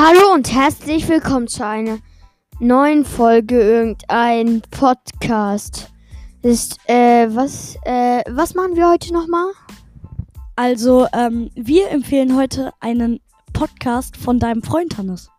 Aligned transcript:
Hallo 0.00 0.32
und 0.32 0.52
herzlich 0.54 1.08
willkommen 1.08 1.48
zu 1.48 1.66
einer 1.66 1.98
neuen 2.60 3.04
Folge 3.04 3.60
irgendein 3.60 4.62
Podcast. 4.70 5.90
Ist, 6.40 6.78
äh, 6.88 7.26
was, 7.34 7.76
äh, 7.82 8.22
was 8.30 8.54
machen 8.54 8.76
wir 8.76 8.88
heute 8.88 9.12
nochmal? 9.12 9.50
Also, 10.54 11.08
ähm, 11.12 11.50
wir 11.56 11.90
empfehlen 11.90 12.36
heute 12.36 12.70
einen 12.78 13.18
Podcast 13.52 14.16
von 14.16 14.38
deinem 14.38 14.62
Freund, 14.62 14.96
Hannes. 14.96 15.32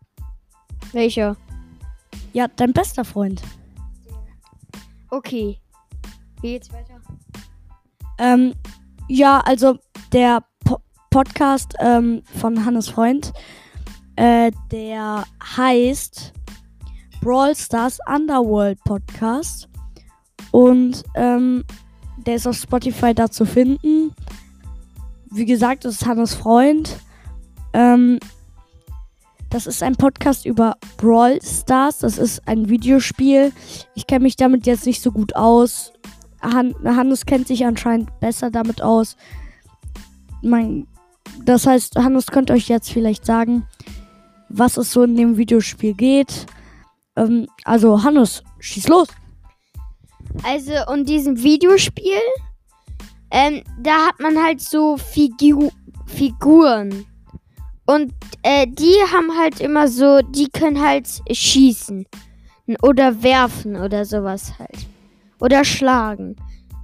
Welcher? 0.91 1.37
Ja, 2.33 2.49
dein 2.49 2.73
bester 2.73 3.05
Freund. 3.05 3.41
Okay. 5.09 5.57
Wie 6.41 6.51
geht's 6.51 6.69
weiter? 6.73 6.99
Ähm, 8.17 8.53
ja, 9.07 9.39
also 9.39 9.77
der 10.11 10.43
po 10.65 10.81
Podcast 11.09 11.75
ähm, 11.79 12.23
von 12.37 12.65
Hannes 12.65 12.89
Freund, 12.89 13.31
äh, 14.19 14.51
der 14.69 15.23
heißt 15.55 16.33
Brawl 17.21 17.55
Stars 17.55 17.99
Underworld 18.05 18.77
Podcast. 18.83 19.69
Und 20.51 21.03
ähm, 21.15 21.63
der 22.17 22.35
ist 22.35 22.45
auf 22.45 22.57
Spotify 22.57 23.13
da 23.13 23.31
zu 23.31 23.45
finden. 23.45 24.13
Wie 25.31 25.45
gesagt, 25.45 25.85
das 25.85 25.95
ist 25.95 26.05
Hannes 26.05 26.33
Freund. 26.33 26.99
Ähm, 27.71 28.19
das 29.49 29.67
ist 29.67 29.81
ein 29.81 29.95
Podcast 29.95 30.45
über 30.45 30.75
Brawl 30.97 31.39
Stars. 31.41 31.99
Das 31.99 32.17
ist 32.17 32.45
ein 32.45 32.67
Videospiel. 32.67 33.53
Ich 33.95 34.05
kenne 34.05 34.23
mich 34.23 34.35
damit 34.35 34.67
jetzt 34.67 34.85
nicht 34.85 35.01
so 35.01 35.13
gut 35.13 35.37
aus. 35.37 35.93
Han 36.41 36.75
Hannes 36.83 37.25
kennt 37.25 37.47
sich 37.47 37.65
anscheinend 37.65 38.19
besser 38.19 38.51
damit 38.51 38.81
aus. 38.81 39.15
Mein, 40.41 40.87
das 41.45 41.65
heißt, 41.65 41.95
Hannes 41.95 42.27
könnte 42.27 42.51
euch 42.51 42.67
jetzt 42.67 42.91
vielleicht 42.91 43.25
sagen, 43.25 43.65
was 44.49 44.77
es 44.77 44.91
so 44.91 45.03
in 45.03 45.15
dem 45.15 45.37
Videospiel 45.37 45.93
geht. 45.93 46.45
Ähm, 47.15 47.47
also, 47.63 48.03
Hannes, 48.03 48.43
schieß 48.59 48.87
los. 48.87 49.07
Also, 50.43 50.73
in 50.93 51.05
diesem 51.05 51.41
Videospiel, 51.41 52.19
ähm, 53.31 53.63
da 53.79 54.07
hat 54.07 54.19
man 54.19 54.41
halt 54.41 54.61
so 54.61 54.97
Figu 54.97 55.69
Figuren. 56.05 57.05
Und 57.85 58.13
äh, 58.43 58.67
die 58.67 58.95
haben 59.11 59.37
halt 59.37 59.59
immer 59.59 59.87
so, 59.87 60.21
die 60.21 60.49
können 60.49 60.81
halt 60.81 61.07
schießen. 61.31 62.05
Oder 62.83 63.23
werfen 63.23 63.75
oder 63.75 64.05
sowas 64.05 64.53
halt. 64.59 64.87
Oder 65.39 65.63
schlagen. 65.63 66.35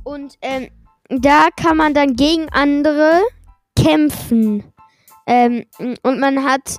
Und 0.03 0.35
ähm, 0.41 0.69
da 1.09 1.49
kann 1.55 1.77
man 1.77 1.93
dann 1.93 2.15
gegen 2.15 2.49
andere 2.49 3.21
kämpfen. 3.75 4.63
Ähm, 5.27 5.65
und 5.77 6.19
man 6.19 6.43
hat 6.43 6.77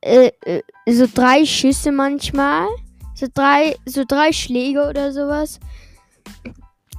äh, 0.00 0.30
äh, 0.44 0.62
so 0.88 1.06
drei 1.12 1.44
Schüsse 1.44 1.92
manchmal. 1.92 2.66
So 3.14 3.26
drei, 3.32 3.76
so 3.86 4.04
drei 4.06 4.32
Schläge 4.32 4.88
oder 4.88 5.12
sowas. 5.12 5.58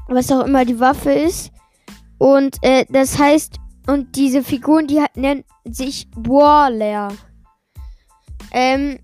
Was 0.08 0.31
auch 0.31 0.45
immer 0.45 0.66
die 0.66 0.80
Waffe 0.80 1.12
ist. 1.12 1.52
Und 2.18 2.58
äh, 2.64 2.86
das 2.90 3.20
heißt, 3.20 3.58
und 3.88 4.16
diese 4.16 4.44
Figuren, 4.44 4.88
die 4.88 5.03
nennen 5.16 5.44
sich 5.66 6.09
Brawler. 6.12 7.09
Ähm, 8.52 9.00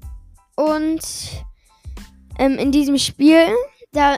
und 0.56 1.02
ähm, 2.38 2.58
in 2.58 2.72
diesem 2.72 2.98
Spiel, 2.98 3.48
da 3.92 4.18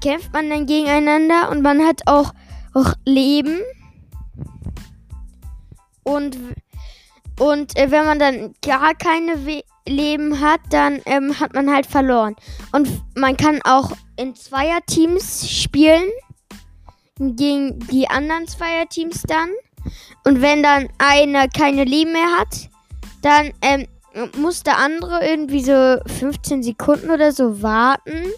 kämpft 0.00 0.32
man 0.32 0.50
dann 0.50 0.66
gegeneinander 0.66 1.50
und 1.50 1.62
man 1.62 1.80
hat 1.86 2.02
auch, 2.06 2.32
auch 2.74 2.94
Leben. 3.04 3.60
Und, 6.02 6.36
und 7.40 7.74
äh, 7.78 7.90
wenn 7.90 8.04
man 8.04 8.18
dann 8.18 8.54
gar 8.60 8.94
keine 8.94 9.46
We 9.46 9.62
Leben 9.88 10.40
hat, 10.40 10.60
dann 10.68 11.00
ähm, 11.06 11.40
hat 11.40 11.54
man 11.54 11.72
halt 11.72 11.86
verloren. 11.86 12.36
Und 12.70 12.86
man 13.16 13.34
kann 13.38 13.60
auch 13.64 13.92
in 14.16 14.34
Zweierteams 14.34 15.48
spielen. 15.48 16.04
Gegen 17.18 17.78
die 17.90 18.08
anderen 18.08 18.46
Zweierteams 18.46 19.22
dann. 19.22 19.48
Und 20.24 20.42
wenn 20.42 20.62
dann 20.62 20.90
einer 20.98 21.48
keine 21.48 21.84
Leben 21.84 22.12
mehr 22.12 22.38
hat, 22.38 22.68
dann 23.22 23.52
ähm, 23.62 23.86
muss 24.36 24.62
der 24.62 24.76
andere 24.76 25.26
irgendwie 25.26 25.62
so 25.62 25.96
15 26.18 26.62
Sekunden 26.62 27.10
oder 27.10 27.32
so 27.32 27.62
warten. 27.62 28.32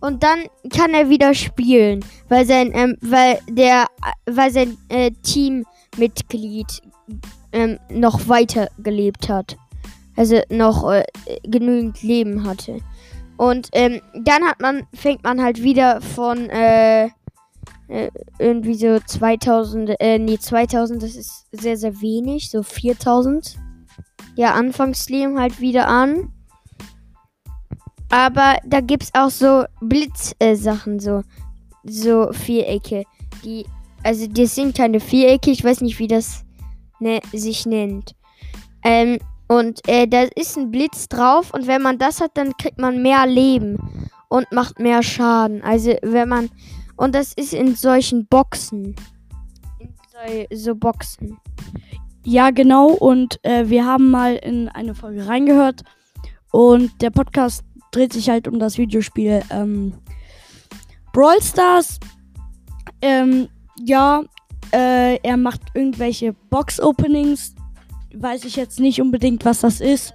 Und 0.00 0.22
dann 0.22 0.44
kann 0.74 0.94
er 0.94 1.10
wieder 1.10 1.34
spielen, 1.34 2.02
weil 2.30 2.46
sein, 2.46 2.72
ähm, 2.74 2.96
weil 3.02 3.38
der, 3.48 3.86
weil 4.24 4.50
sein 4.50 4.78
äh, 4.88 5.10
Teammitglied 5.22 6.82
ähm, 7.52 7.78
noch 7.90 8.28
weiter 8.28 8.68
gelebt 8.78 9.28
hat. 9.28 9.56
Also 10.16 10.40
noch 10.48 10.90
äh, 10.90 11.04
genügend 11.42 12.02
Leben 12.02 12.44
hatte. 12.44 12.80
Und 13.36 13.68
ähm, 13.72 14.00
dann 14.14 14.44
hat 14.44 14.60
man, 14.60 14.86
fängt 14.94 15.22
man 15.24 15.42
halt 15.42 15.62
wieder 15.62 16.00
von 16.00 16.48
äh, 16.48 17.10
äh, 17.88 18.10
irgendwie 18.38 18.74
so 18.74 18.98
2000, 18.98 19.94
äh, 20.00 20.18
nee, 20.18 20.38
2000, 20.38 21.02
das 21.02 21.14
ist 21.14 21.46
sehr, 21.52 21.76
sehr 21.76 22.00
wenig, 22.00 22.50
so 22.50 22.62
4000. 22.62 23.56
Ja, 24.34 24.54
Anfangsleben 24.54 25.38
halt 25.38 25.60
wieder 25.60 25.88
an. 25.88 26.32
Aber 28.10 28.56
da 28.64 28.80
gibt's 28.80 29.10
auch 29.14 29.30
so 29.30 29.64
Blitzsachen, 29.80 30.96
äh, 30.96 31.00
so, 31.00 31.22
so 31.84 32.32
Vierecke. 32.32 33.04
Die, 33.44 33.66
also 34.02 34.26
das 34.26 34.54
sind 34.54 34.76
keine 34.76 35.00
Vierecke, 35.00 35.50
ich 35.50 35.64
weiß 35.64 35.80
nicht, 35.80 35.98
wie 35.98 36.08
das 36.08 36.45
ne, 37.00 37.20
sich 37.32 37.66
nennt. 37.66 38.14
Ähm, 38.82 39.18
und 39.48 39.80
äh, 39.88 40.06
da 40.06 40.22
ist 40.34 40.56
ein 40.56 40.70
Blitz 40.70 41.08
drauf 41.08 41.54
und 41.54 41.66
wenn 41.66 41.82
man 41.82 41.98
das 41.98 42.20
hat, 42.20 42.32
dann 42.34 42.56
kriegt 42.56 42.78
man 42.78 43.02
mehr 43.02 43.26
Leben 43.26 43.78
und 44.28 44.50
macht 44.52 44.78
mehr 44.80 45.02
Schaden. 45.02 45.62
Also 45.62 45.94
wenn 46.02 46.28
man 46.28 46.50
und 46.96 47.14
das 47.14 47.32
ist 47.34 47.52
in 47.52 47.74
solchen 47.74 48.26
Boxen. 48.26 48.96
In 49.78 49.94
so, 50.50 50.70
so 50.70 50.74
Boxen. 50.74 51.38
Ja, 52.24 52.50
genau. 52.50 52.88
Und 52.88 53.38
äh, 53.44 53.68
wir 53.68 53.84
haben 53.84 54.10
mal 54.10 54.36
in 54.36 54.68
eine 54.68 54.94
Folge 54.94 55.26
reingehört. 55.28 55.82
Und 56.50 57.02
der 57.02 57.10
Podcast 57.10 57.62
dreht 57.92 58.12
sich 58.12 58.30
halt 58.30 58.48
um 58.48 58.58
das 58.58 58.78
Videospiel 58.78 59.42
ähm, 59.50 59.92
Brawl 61.12 61.40
Stars. 61.42 62.00
Ähm, 63.02 63.48
ja, 63.84 64.24
äh, 64.72 65.16
er 65.22 65.36
macht 65.36 65.60
irgendwelche 65.74 66.32
Box-Openings. 66.50 67.54
Weiß 68.14 68.44
ich 68.44 68.56
jetzt 68.56 68.80
nicht 68.80 69.00
unbedingt, 69.00 69.44
was 69.44 69.60
das 69.60 69.80
ist. 69.80 70.14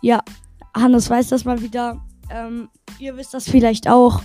Ja, 0.00 0.22
Hannes 0.74 1.10
weiß 1.10 1.28
das 1.28 1.44
mal 1.44 1.60
wieder. 1.60 2.00
Ähm, 2.30 2.68
ihr 2.98 3.16
wisst 3.16 3.34
das 3.34 3.48
vielleicht 3.48 3.88
auch 3.88 4.22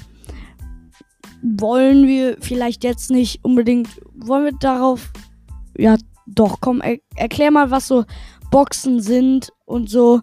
wollen 1.43 2.07
wir 2.07 2.37
vielleicht 2.39 2.83
jetzt 2.83 3.11
nicht 3.11 3.43
unbedingt, 3.43 3.89
wollen 4.15 4.45
wir 4.45 4.53
darauf, 4.53 5.11
ja, 5.77 5.97
doch, 6.25 6.61
komm, 6.61 6.79
er, 6.81 6.97
erklär 7.15 7.51
mal, 7.51 7.69
was 7.69 7.87
so 7.87 8.05
Boxen 8.49 9.01
sind 9.01 9.51
und 9.65 9.89
so, 9.89 10.21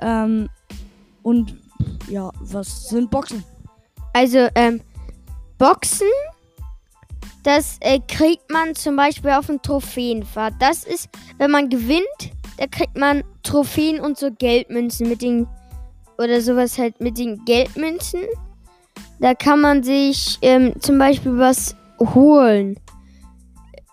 ähm, 0.00 0.48
und 1.22 1.56
ja, 2.08 2.30
was 2.40 2.88
sind 2.88 3.10
Boxen? 3.10 3.42
Also, 4.12 4.48
ähm, 4.54 4.80
Boxen, 5.58 6.06
das 7.46 7.76
äh, 7.80 8.00
kriegt 8.08 8.50
man 8.50 8.74
zum 8.74 8.96
Beispiel 8.96 9.30
auf 9.30 9.46
dem 9.46 9.62
Trophäenfahrt. 9.62 10.54
Das 10.58 10.82
ist, 10.82 11.08
wenn 11.38 11.52
man 11.52 11.68
gewinnt, 11.68 12.32
da 12.58 12.66
kriegt 12.66 12.98
man 12.98 13.22
Trophäen 13.44 14.00
und 14.00 14.18
so 14.18 14.32
Geldmünzen 14.32 15.08
mit 15.08 15.22
den, 15.22 15.46
oder 16.18 16.40
sowas 16.40 16.76
halt 16.76 17.00
mit 17.00 17.18
den 17.18 17.44
Geldmünzen. 17.44 18.22
Da 19.20 19.34
kann 19.34 19.60
man 19.60 19.84
sich 19.84 20.38
ähm, 20.42 20.74
zum 20.80 20.98
Beispiel 20.98 21.38
was 21.38 21.76
holen. 22.00 22.80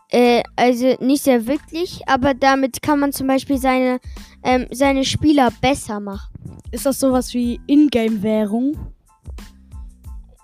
Äh, 0.10 0.42
also 0.56 0.96
nicht 1.00 1.24
sehr 1.24 1.46
wirklich, 1.46 2.02
aber 2.08 2.34
damit 2.34 2.82
kann 2.82 3.00
man 3.00 3.14
zum 3.14 3.28
Beispiel 3.28 3.60
seine, 3.60 4.00
ähm, 4.44 4.66
seine 4.72 5.06
Spieler 5.06 5.50
besser 5.62 6.00
machen. 6.00 6.34
Ist 6.72 6.88
das 6.88 7.00
sowas 7.00 7.32
wie 7.36 7.62
Ingame-Währung? 7.68 8.94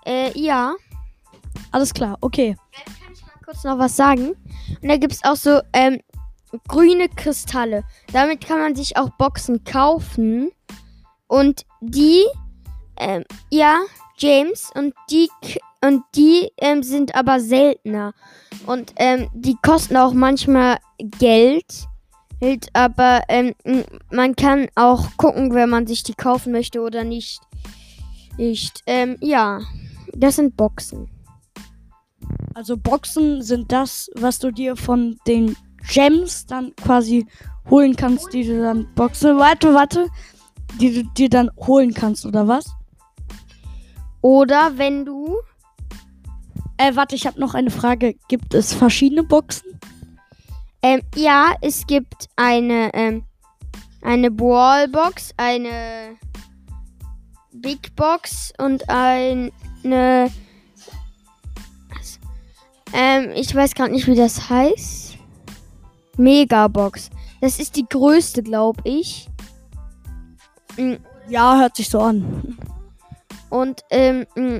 Äh, 0.06 0.30
ja. 0.38 0.74
Alles 1.72 1.92
klar, 1.92 2.16
okay. 2.20 2.56
Kurz 3.50 3.64
noch 3.64 3.78
was 3.78 3.96
sagen. 3.96 4.36
Und 4.80 4.88
da 4.88 4.96
gibt 4.96 5.12
es 5.12 5.24
auch 5.24 5.34
so 5.34 5.60
ähm, 5.72 5.98
grüne 6.68 7.08
Kristalle. 7.08 7.82
Damit 8.12 8.46
kann 8.46 8.60
man 8.60 8.76
sich 8.76 8.96
auch 8.96 9.10
Boxen 9.10 9.64
kaufen. 9.64 10.52
Und 11.26 11.66
die, 11.80 12.22
ähm, 12.96 13.24
ja, 13.50 13.80
James 14.18 14.70
und 14.74 14.94
die 15.10 15.28
und 15.82 16.04
die 16.14 16.50
ähm, 16.58 16.82
sind 16.82 17.14
aber 17.14 17.40
seltener 17.40 18.12
und 18.66 18.92
ähm, 18.96 19.30
die 19.32 19.56
kosten 19.62 19.96
auch 19.96 20.12
manchmal 20.12 20.78
Geld. 20.98 21.86
Aber 22.72 23.22
ähm, 23.28 23.54
man 24.10 24.36
kann 24.36 24.68
auch 24.74 25.16
gucken, 25.16 25.54
wenn 25.54 25.70
man 25.70 25.86
sich 25.86 26.02
die 26.02 26.14
kaufen 26.14 26.52
möchte 26.52 26.82
oder 26.82 27.02
nicht. 27.02 27.40
Nicht. 28.36 28.82
Ähm, 28.86 29.16
ja, 29.20 29.60
das 30.14 30.36
sind 30.36 30.56
Boxen. 30.56 31.08
Also 32.60 32.76
Boxen 32.76 33.40
sind 33.40 33.72
das, 33.72 34.10
was 34.16 34.38
du 34.38 34.50
dir 34.50 34.76
von 34.76 35.18
den 35.26 35.56
Gems 35.88 36.44
dann 36.44 36.76
quasi 36.76 37.26
holen 37.70 37.96
kannst, 37.96 38.34
die 38.34 38.44
du 38.44 38.60
dann 38.60 38.86
Boxen. 38.94 39.38
Warte, 39.38 39.72
warte. 39.72 40.08
Die 40.78 40.92
du 40.92 41.04
dir 41.14 41.30
dann 41.30 41.50
holen 41.56 41.94
kannst, 41.94 42.26
oder 42.26 42.46
was? 42.46 42.66
Oder 44.20 44.76
wenn 44.76 45.06
du. 45.06 45.38
Äh, 46.76 46.94
warte, 46.96 47.14
ich 47.14 47.26
habe 47.26 47.40
noch 47.40 47.54
eine 47.54 47.70
Frage. 47.70 48.16
Gibt 48.28 48.52
es 48.52 48.74
verschiedene 48.74 49.22
Boxen? 49.22 49.80
Ähm, 50.82 51.00
ja, 51.14 51.54
es 51.62 51.86
gibt 51.86 52.28
eine, 52.36 52.92
ähm, 52.92 53.24
eine 54.02 54.30
Brawlbox, 54.30 55.32
eine 55.38 56.18
Big 57.52 57.96
Box 57.96 58.52
und 58.58 58.86
eine. 58.90 59.50
Ähm, 63.20 63.32
ich 63.34 63.54
weiß 63.54 63.74
gerade 63.74 63.92
nicht, 63.92 64.06
wie 64.06 64.14
das 64.14 64.48
heißt. 64.48 65.18
Megabox. 66.16 67.10
Das 67.40 67.58
ist 67.58 67.76
die 67.76 67.86
größte, 67.88 68.42
glaube 68.42 68.80
ich. 68.84 69.28
Mm, 70.76 70.94
Ja, 71.28 71.58
hört 71.58 71.76
sich 71.76 71.88
so 71.88 72.00
an. 72.00 72.58
Und 73.48 73.82
ähm, 73.90 74.26
mh, 74.36 74.58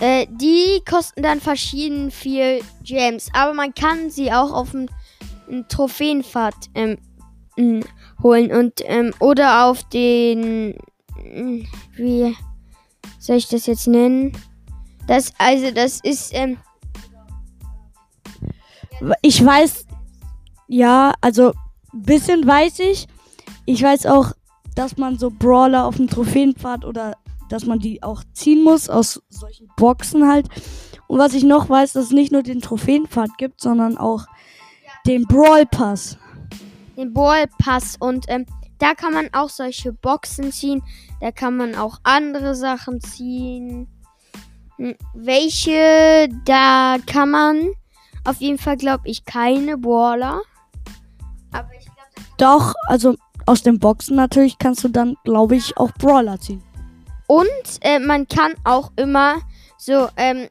äh, 0.00 0.26
die 0.30 0.82
kosten 0.88 1.22
dann 1.22 1.40
verschieden 1.40 2.10
viel 2.10 2.60
Gems. 2.82 3.28
Aber 3.32 3.54
man 3.54 3.74
kann 3.74 4.10
sie 4.10 4.32
auch 4.32 4.52
auf 4.52 4.70
dem 4.70 4.88
Trophäenpfad 5.68 6.54
ähm, 6.74 6.98
mh, 7.56 7.84
holen. 8.22 8.52
Und 8.52 8.82
ähm, 8.84 9.12
oder 9.20 9.66
auf 9.66 9.82
den 9.84 10.76
wie 11.96 12.36
soll 13.18 13.36
ich 13.36 13.48
das 13.48 13.66
jetzt 13.66 13.86
nennen? 13.86 14.32
Das, 15.06 15.32
also 15.38 15.70
das 15.70 16.00
ist, 16.00 16.32
ähm, 16.34 16.58
Ich 19.22 19.44
weiß, 19.44 19.86
ja, 20.66 21.14
also 21.20 21.52
ein 21.92 22.02
bisschen 22.02 22.46
weiß 22.46 22.80
ich. 22.80 23.06
Ich 23.64 23.82
weiß 23.82 24.06
auch, 24.06 24.32
dass 24.74 24.96
man 24.96 25.18
so 25.18 25.30
Brawler 25.30 25.84
auf 25.86 25.96
dem 25.96 26.08
Trophäenpfad 26.08 26.84
oder 26.84 27.16
dass 27.48 27.64
man 27.64 27.78
die 27.78 28.02
auch 28.02 28.22
ziehen 28.32 28.62
muss 28.62 28.88
aus 28.88 29.22
solchen 29.28 29.68
Boxen 29.76 30.28
halt. 30.28 30.48
Und 31.06 31.18
was 31.18 31.32
ich 31.34 31.44
noch 31.44 31.68
weiß, 31.70 31.94
dass 31.94 32.06
es 32.06 32.10
nicht 32.10 32.32
nur 32.32 32.42
den 32.42 32.60
Trophäenpfad 32.60 33.38
gibt, 33.38 33.60
sondern 33.60 33.96
auch 33.96 34.26
den 35.06 35.24
Brawl 35.24 35.64
Pass. 35.64 36.18
den 36.96 37.14
Ballpass 37.14 37.96
und 37.98 38.26
ähm, 38.28 38.44
da 38.78 38.94
kann 38.94 39.14
man 39.14 39.28
auch 39.32 39.48
solche 39.48 39.92
Boxen 39.92 40.52
ziehen. 40.52 40.82
Da 41.20 41.32
kann 41.32 41.56
man 41.56 41.74
auch 41.74 41.98
andere 42.02 42.54
Sachen 42.54 43.00
ziehen. 43.00 43.88
Hm, 44.76 44.94
Welche, 45.14 46.28
da 46.44 46.96
kann 47.06 47.30
man 47.30 47.70
auf 48.28 48.40
jeden 48.40 48.58
Fall, 48.58 48.76
glaube 48.76 49.08
ich, 49.08 49.24
keine 49.24 49.78
Baller. 49.78 50.42
Aber 51.52 51.68
ich 51.78 51.84
glaube, 51.86 52.28
Doch, 52.36 52.74
also 52.86 53.16
aus 53.46 53.62
den 53.62 53.78
Boxen 53.78 54.16
natürlich 54.16 54.58
kannst 54.58 54.84
du 54.84 54.88
dann, 54.88 55.16
glaube 55.24 55.56
ich, 55.56 55.76
auch 55.78 55.90
Brawler 55.92 56.38
ziehen. 56.38 56.62
Und 57.26 57.48
äh, 57.80 57.98
man 57.98 58.28
kann 58.28 58.52
auch 58.64 58.92
immer 58.96 59.36
so 59.78 60.08
ähm, 60.16 60.48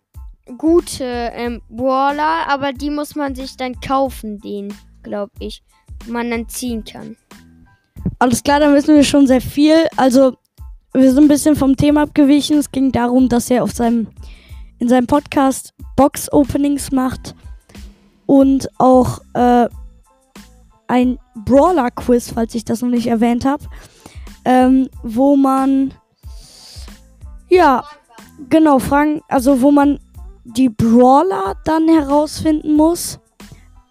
gute 0.58 1.04
ähm, 1.04 1.62
Brawler, 1.70 2.48
aber 2.50 2.74
die 2.74 2.90
muss 2.90 3.16
man 3.16 3.36
sich 3.36 3.56
dann 3.58 3.80
kaufen, 3.80 4.40
den, 4.40 4.74
glaube 5.04 5.32
ich, 5.40 5.62
man 6.08 6.32
dann 6.32 6.50
ziehen 6.50 6.84
kann. 6.84 7.16
Alles 8.20 8.42
klar, 8.42 8.60
dann 8.60 8.74
wissen 8.74 8.96
wir 8.96 9.04
schon 9.04 9.28
sehr 9.28 9.42
viel. 9.42 9.88
Also, 9.96 10.36
wir 10.94 11.12
sind 11.12 11.26
ein 11.26 11.28
bisschen 11.28 11.56
vom 11.56 11.76
Thema 11.76 12.04
abgewichen. 12.04 12.58
Es 12.58 12.72
ging 12.72 12.92
darum, 12.92 13.30
dass 13.30 13.52
er 13.52 13.64
auf 13.64 13.72
seinem, 13.72 14.08
in 14.80 14.90
seinem 14.90 15.06
Podcast 15.06 15.74
Box-Openings 15.96 16.92
macht 16.92 17.36
und 18.28 18.70
auch 18.78 19.20
äh, 19.34 19.68
ein 20.88 21.18
Brawler-Quiz, 21.34 22.34
falls 22.34 22.54
ich 22.54 22.64
das 22.64 22.82
noch 22.82 22.90
nicht 22.90 23.08
erwähnt 23.08 23.44
habe, 23.44 23.66
ähm, 24.46 24.90
wo 25.02 25.36
man, 25.36 25.94
ja, 27.50 27.84
genau, 28.50 28.78
Fragen, 28.78 29.22
also 29.28 29.62
wo 29.62 29.72
man 29.72 30.00
die 30.44 30.70
Brawler 30.70 31.56
dann 31.66 31.88
herausfinden 31.88 32.76
muss. 32.76 33.20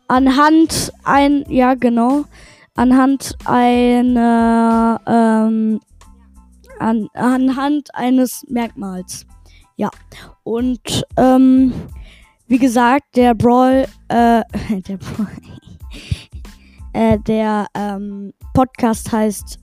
Anhand 0.07 0.93
ein, 1.03 1.45
ja, 1.49 1.75
genau 1.75 2.25
anhand 2.77 3.37
einer 3.45 5.01
ähm, 5.07 5.81
an, 6.79 7.09
anhand 7.15 7.95
eines 7.95 8.45
Merkmals. 8.49 9.27
Ja. 9.77 9.91
Und 10.45 11.05
ähm, 11.17 11.73
wie 12.49 12.59
gesagt, 12.59 13.17
der 13.17 13.35
Brawl, 13.35 13.87
äh, 14.09 14.43
der 14.89 14.97
Brawl, 14.97 15.29
äh, 16.93 17.19
der 17.21 17.67
ähm, 17.75 18.33
Podcast 18.55 19.11
heißt 19.11 19.59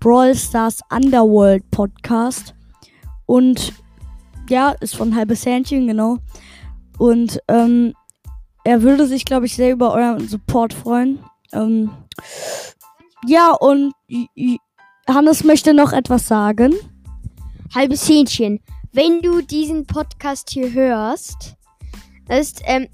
Brawl 0.00 0.34
Stars 0.34 0.80
Underworld 0.90 1.68
Podcast. 1.70 2.54
Und 3.26 3.72
ja, 4.48 4.70
ist 4.80 4.96
von 4.96 5.14
halbes 5.14 5.44
Hähnchen, 5.46 5.86
genau. 5.86 6.18
Und 6.98 7.40
ähm, 7.48 7.94
er 8.64 8.82
würde 8.82 9.06
sich, 9.06 9.24
glaube 9.24 9.46
ich, 9.46 9.54
sehr 9.56 9.72
über 9.72 9.92
euren 9.92 10.26
Support 10.28 10.72
freuen. 10.72 11.18
Ähm, 11.52 11.90
ja, 13.26 13.52
und 13.52 13.92
Hannes 15.08 15.44
möchte 15.44 15.74
noch 15.74 15.92
etwas 15.92 16.26
sagen. 16.26 16.74
halbes 17.74 18.08
Hähnchen. 18.08 18.60
Wenn 18.92 19.20
du 19.20 19.40
diesen 19.40 19.86
Podcast 19.86 20.50
hier 20.50 20.72
hörst, 20.72 21.56
ist, 22.28 22.62
ähm, 22.64 22.88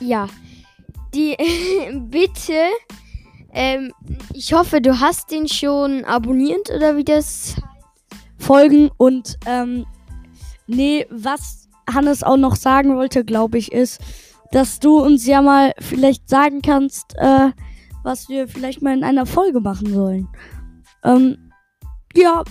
ja, 0.00 0.28
die, 1.14 1.36
bitte, 2.10 2.64
ähm, 3.52 3.92
ich 4.32 4.52
hoffe, 4.52 4.80
du 4.80 5.00
hast 5.00 5.30
den 5.30 5.48
schon 5.48 6.04
abonniert 6.04 6.70
oder 6.70 6.96
wie 6.96 7.04
das 7.04 7.56
Folgen 8.38 8.90
und 8.96 9.38
ähm, 9.46 9.86
nee, 10.66 11.06
was 11.10 11.68
Hannes 11.92 12.22
auch 12.22 12.36
noch 12.36 12.56
sagen 12.56 12.96
wollte, 12.96 13.24
glaube 13.24 13.58
ich, 13.58 13.72
ist, 13.72 14.00
dass 14.52 14.80
du 14.80 15.00
uns 15.00 15.26
ja 15.26 15.42
mal 15.42 15.72
vielleicht 15.78 16.28
sagen 16.28 16.62
kannst, 16.62 17.16
äh, 17.16 17.50
was 18.02 18.28
wir 18.28 18.48
vielleicht 18.48 18.82
mal 18.82 18.96
in 18.96 19.04
einer 19.04 19.26
Folge 19.26 19.60
machen 19.60 19.92
sollen. 19.92 20.28
Ähm, 21.04 21.50
ja, 22.14 22.42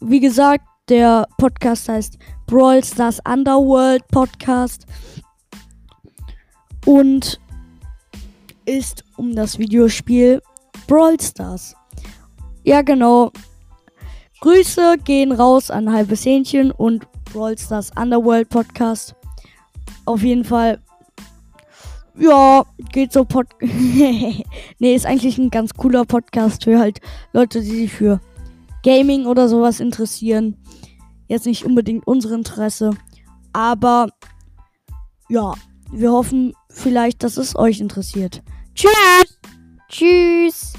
wie 0.00 0.20
gesagt, 0.20 0.64
der 0.88 1.26
Podcast 1.38 1.88
heißt 1.88 2.18
Brawl 2.46 2.84
Stars 2.84 3.20
Underworld 3.26 4.06
Podcast 4.08 4.86
und 6.84 7.40
ist 8.66 9.04
um 9.16 9.34
das 9.34 9.58
Videospiel 9.58 10.42
Brawl 10.86 11.20
Stars. 11.20 11.74
Ja, 12.62 12.82
genau. 12.82 13.32
Grüße 14.40 14.96
gehen 15.04 15.32
raus 15.32 15.70
an 15.70 15.92
Halbes 15.92 16.24
Hähnchen 16.24 16.70
und 16.70 17.06
Brawl 17.32 17.56
Stars 17.58 17.90
Underworld 17.96 18.48
Podcast. 18.48 19.14
Auf 20.04 20.22
jeden 20.22 20.44
Fall. 20.44 20.80
Ja, 22.16 22.64
geht 22.92 23.12
so 23.12 23.24
Pod. 23.24 23.46
nee, 23.60 24.44
ist 24.78 25.06
eigentlich 25.06 25.38
ein 25.38 25.50
ganz 25.50 25.74
cooler 25.74 26.04
Podcast 26.04 26.64
für 26.64 26.78
halt 26.78 27.00
Leute, 27.32 27.60
die 27.60 27.76
sich 27.76 27.92
für 27.92 28.20
Gaming 28.84 29.26
oder 29.26 29.48
sowas 29.48 29.80
interessieren. 29.80 30.56
Jetzt 31.28 31.46
nicht 31.46 31.64
unbedingt 31.64 32.06
unsere 32.06 32.34
Interesse. 32.34 32.90
Aber 33.52 34.08
ja, 35.28 35.54
wir 35.92 36.12
hoffen 36.12 36.54
vielleicht, 36.68 37.22
dass 37.22 37.36
es 37.36 37.56
euch 37.56 37.80
interessiert. 37.80 38.42
Tschüss! 38.74 39.38
Tschüss! 39.88 40.72